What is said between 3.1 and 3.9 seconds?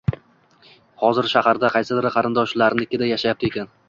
yashayapti ekan.